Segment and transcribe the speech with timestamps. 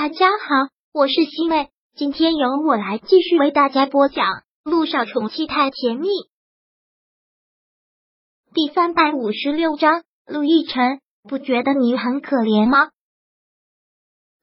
[0.00, 4.26] 大家好，我是西妹，今天由我来继续为大家播讲
[4.62, 6.06] 《陆少宠妻太甜蜜》
[8.54, 10.04] 第三百五十六章。
[10.24, 12.90] 陆亦辰，不觉得你很可怜吗？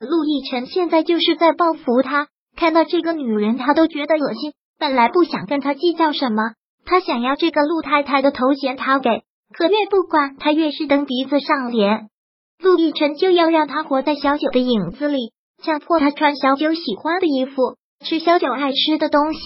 [0.00, 2.26] 陆亦辰现在就是在报复他，
[2.56, 4.54] 看到这个女人他都觉得恶心。
[4.76, 12.10] 本来不想跟他计较什么，他想要这个陆太太的头衔，他给，可越不管他越是蹬鼻子上脸。
[12.58, 15.32] 陆亦辰就要让他活在小九的影子里，
[15.62, 19.40] 强迫他穿小九喜欢的衣服，吃小九爱吃的东西，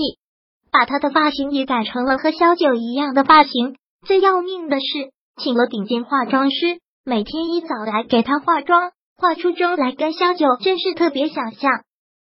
[0.73, 3.77] 把他的发型也改成了和小九一样的发型。
[4.07, 11.71] 最要命的是，请了顶尖化妆师，每天一早来给他化妆，化出妆来跟小九真是特别想象。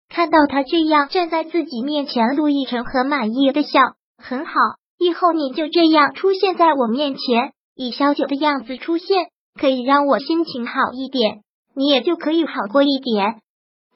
[0.09, 3.81] 看到他这样站在自己面前，陆亦辰很满意的笑，
[4.19, 4.53] 很好，
[4.99, 9.29] 以后你就这样出现在我面前，以小九的样子出现。
[9.57, 11.43] 可以让我心情好一点，
[11.77, 13.41] 你也就可以好过一点。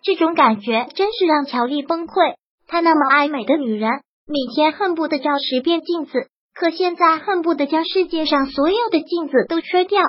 [0.09, 2.37] 这种感觉真是让乔丽崩溃。
[2.67, 3.91] 她那么爱美的女人，
[4.27, 10.01] 每天恨不得照十遍镜子，可现在恨不得将世界上所有的镜子都吹掉。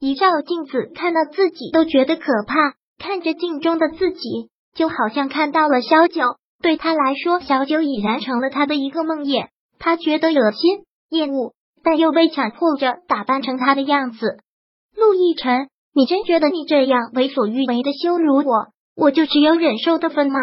[0.00, 2.72] 一照镜子，看到自己都觉得可怕。
[2.98, 6.22] 看着镜中的自己，就好像看到了小九。
[6.62, 9.48] 对他来说，小九已然成了他的一个梦魇。
[9.78, 14.38] 他觉得恶心、厌恶，但又被强迫着打扮成他的样子。
[14.96, 20.38] 陆亦辰，你真觉得你这样为所欲为的羞辱我，我就只有忍受的份吗？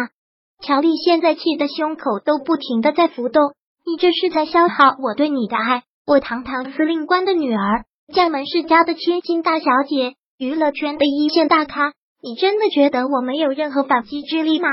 [0.61, 5.83] 乔丽现在气得胸口都不停的在浮动，你这是在消耗我对你的爱。
[6.05, 14.67] 我堂堂司令官的女儿，将门世家的千金大小姐，娱乐圈的一线大咖，你真的觉得我没有任何反击之力吗？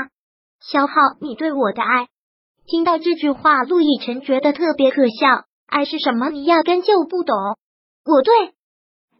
[0.61, 2.07] 消耗你对我的爱。
[2.65, 5.45] 听到这句话，陆亦辰觉得特别可笑。
[5.67, 6.29] 爱是什么？
[6.29, 7.35] 你压根就不懂。
[8.05, 8.33] 我对。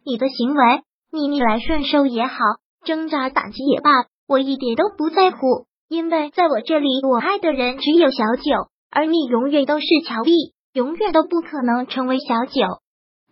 [0.04, 2.36] 你的行为，你逆来顺受也好，
[2.84, 3.90] 挣扎反击也罢，
[4.30, 12.62] 我一点都不在乎，因为在我这里，我爱的人只有小九，而你永远都是乔丽，永远都不可能成为小九。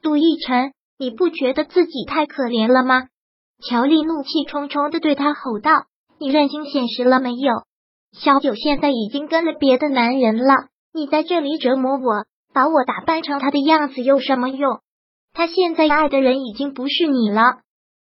[0.03, 3.05] 杜奕晨，你不觉得自己太可怜了吗？
[3.63, 5.71] 乔丽怒气冲冲的对他吼道
[6.19, 7.53] ：“你认清现实了没有？
[8.11, 10.53] 小九现在已经跟了别的男人了，
[10.93, 14.81] 你在这里折磨我，把我打扮成他的样子有什么用？”
[15.33, 17.61] 他现在爱的人已经不是你了，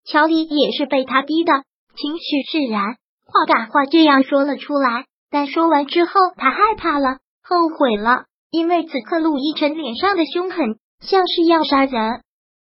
[0.07, 1.53] 乔丽也是被他逼的，
[2.01, 2.95] 情绪释然，
[3.27, 5.07] 话赶话这样说了出来。
[5.31, 12.23] 但说完之后，他害怕了，后悔了，因为此刻陆亦辰脸上的凶狠像是要杀人。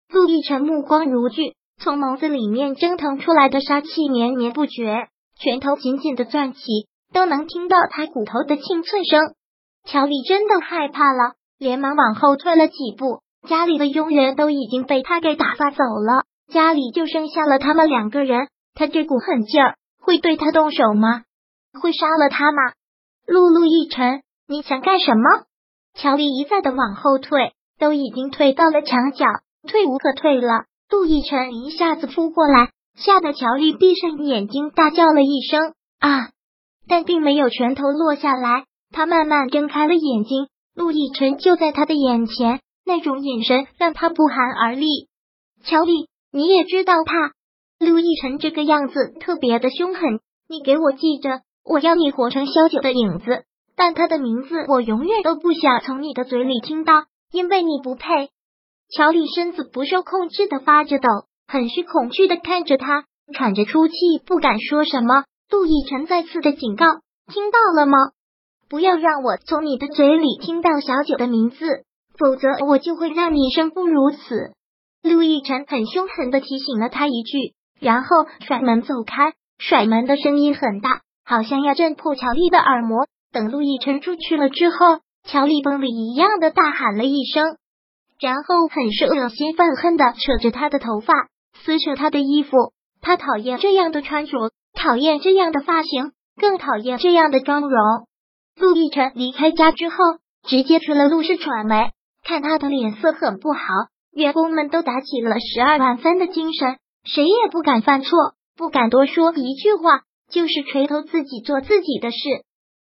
[0.10, 5.08] 陆亦辰目光如炬，从眸子里面蒸腾出来的杀气绵绵不绝，
[5.38, 6.62] 拳头紧紧的攥起，
[7.14, 9.36] 都能听到他骨头的清脆声。
[9.86, 13.20] 乔丽真的害怕了，连忙往后退了几步。
[13.48, 18.48] 家里的佣人都已经被他给打发走了，家里就剩下了他们两个人。
[18.76, 21.24] 他这股狠劲儿会对他动手吗？
[21.82, 22.62] 会杀了他吗？
[23.26, 25.46] 陆陆亦辰，你想干什么？
[25.96, 29.26] 乔丽一再的往后退，都已经退到了墙角，
[29.68, 30.66] 退无可退了。
[30.92, 36.30] 陆亦辰一下子扑过来，吓得乔丽闭上眼睛，大叫了一声啊！
[36.88, 42.60] 但并没有拳头落下来，他慢慢睁开了眼睛，陆亦辰就在他的眼前。
[42.86, 45.08] 那种眼神让他不寒而栗。
[45.64, 47.34] 乔丽，你也知道他
[47.80, 50.20] 陆亦辰这个样子特别的凶狠。
[50.48, 53.44] 你给我记着，我要你活成萧九的影子，
[53.76, 56.94] 但他的名字我永远都不想从你的嘴里听到，
[57.32, 58.30] 因为你不配。
[58.90, 61.08] 乔丽身子不受控制的发着抖，
[61.48, 65.24] 很是恐惧的看着他，喘着粗气，不敢说什么。
[65.50, 66.86] 陆亦辰再次的警告，
[67.32, 67.98] 听到了吗？
[68.70, 71.84] 不要让我从你的嘴里听到小九的名字。
[72.18, 74.54] 否则我就会让你生不如死。
[75.04, 78.08] 陆亦辰很凶狠的提醒了他一句，然后
[78.46, 79.34] 甩门走开。
[79.58, 83.08] 甩门的声音很大，好像要震破乔丽的耳膜。
[83.32, 84.78] 等陆亦辰出去了之后，
[85.24, 87.58] 乔丽疯了一样的大喊了一声，
[88.20, 91.14] 然后很是恶心愤恨的扯着他的头发，
[91.54, 92.52] 撕扯他的衣服。
[93.02, 97.72] 他讨厌这样的穿着，讨厌这样的发型，更讨厌这样的妆容。
[98.60, 99.96] 陆亦辰离开家之后，
[100.48, 101.92] 直接去了陆氏传媒。
[102.24, 103.60] 看他的脸色很不好，
[104.12, 112.18] 员工们都打起了十二万分的精神，谁也不敢犯错，不敢多说一句话，就是垂头自己做自己的事。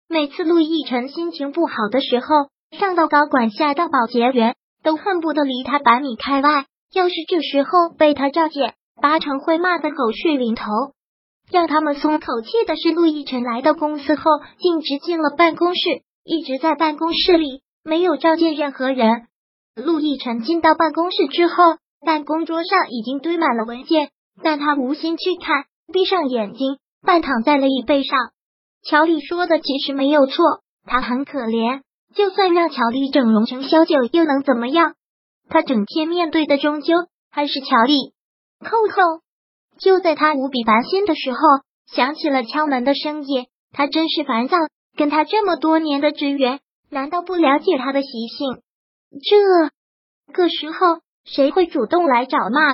[0.07, 2.27] 每次陆亦辰心情不好的时候，
[2.77, 6.65] 上到高管，下到保洁员，都恨不得离他百米开外。
[6.93, 10.65] 要是这时候被他召见，八成会骂得狗血淋头。
[11.49, 14.23] 让他们松口气的是，陆亦辰来到公司后，
[14.59, 15.81] 径直进了办公室，
[16.23, 19.27] 一直在办公室里，没有召见任何人。
[19.75, 21.55] 陆亦辰进到办公室之后，
[22.05, 24.09] 办公桌上已经堆满了文件，
[24.43, 28.17] 但他无心去看，闭上眼睛，半躺在了椅背上。
[28.83, 30.43] 乔丽说的其实没有错，
[30.85, 31.81] 她很可怜。
[32.15, 34.95] 就算让乔丽整容成小九，又能怎么样？
[35.47, 36.95] 她整天面对的终究
[37.29, 38.13] 还是乔丽。
[38.59, 39.21] 扣扣，
[39.79, 41.39] 就在他无比烦心的时候，
[41.87, 43.47] 响起了敲门的声音。
[43.71, 44.57] 他真是烦躁，
[44.97, 46.59] 跟他这么多年的职员，
[46.89, 48.61] 难道不了解他的习性？
[49.23, 52.73] 这个时候，谁会主动来找骂？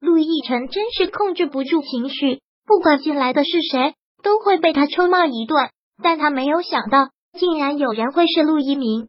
[0.00, 5.70] 陆亦辰真是控制不住情绪，不管进来的是谁，都会被他臭骂一顿。
[6.02, 7.08] 但他没有想到，
[7.38, 9.08] 竟然有人会是陆一鸣。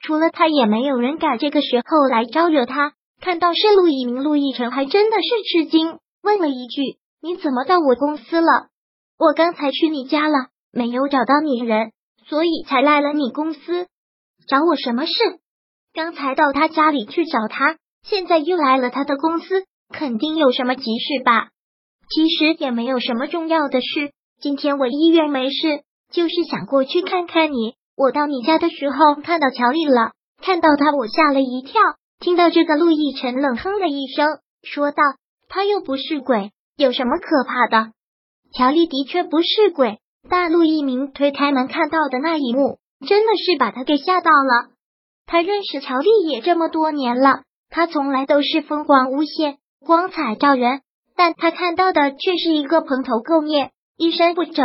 [0.00, 2.92] 除了他，也没有人敢这个时候来招惹他。
[3.20, 8.66] 看到是陆一鸣，陆亦辰还真的是吃惊，问了一句：“你怎么到我公司了？
[9.16, 11.92] 我刚才去你家了，没有找到你人，
[12.26, 13.86] 所以才来了你公司。
[14.48, 15.12] 找我什么事？
[15.94, 21.48] 刚才到他家里去找他，现在又来了他的公司，肯定有什么急事吧？
[22.10, 24.12] 其实也没有什么重要的事。
[24.40, 27.74] 今天我医院没事，就是想过去看看你。
[27.96, 30.12] 我到你家的时候看到乔丽了，
[30.42, 31.80] 看到他我吓了一跳。”
[32.20, 34.26] 听到这个，陆亦辰冷哼了一声，
[34.62, 35.02] 说道
[35.48, 37.92] ：“他又不是鬼，有什么可怕的？”
[38.56, 39.98] 乔丽的确不是鬼，
[40.28, 44.70] 但陆一鸣推开门看到的那一幕，真的是把他给吓到了。
[45.26, 47.42] 他认识乔丽也这么多年了，
[47.74, 50.82] 他从来都是风光无限、光彩照人，
[51.16, 54.64] 但他看到的却是一个蓬头垢面、衣衫不整、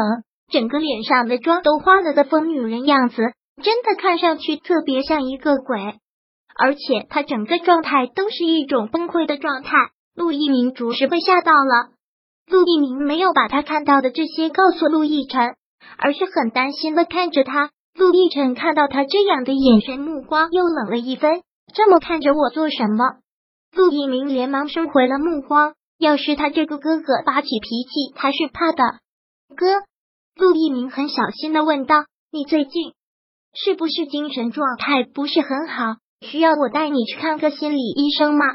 [0.51, 3.15] 整个脸上的妆都花了的疯女人样子，
[3.63, 5.95] 真的看上去特别像一个鬼。
[6.55, 9.75] 而且他整个状态都是一种崩溃的状态，
[10.15, 11.89] 陆一鸣着实被吓到了。
[12.47, 15.55] 陆一鸣没有把他看到的这些告诉陆亦辰，
[15.97, 17.71] 而是很担心的看着他。
[17.95, 21.41] 陆亦辰看到他这样的眼神目光，又冷了一分。
[21.73, 23.19] 这么看着我做什么？
[23.71, 25.75] 陆一鸣连忙收回了目光。
[25.97, 28.99] 要是他这个哥哥发起脾气，他是怕的。
[29.53, 29.65] 哥，
[30.35, 32.93] 陆一鸣很小心的问道：“你最近
[33.53, 38.45] 是不是精神状态不是很好？”需要我带你去看个心理医生吗？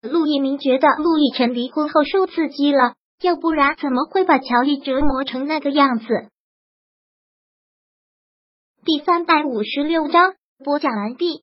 [0.00, 6.06] 陆一鸣觉得陆亦辰离婚后受刺激了，要不然怎么会把乔丽折磨成那个样子？
[8.84, 10.34] 第三百五十六章
[10.64, 11.42] 播讲完毕。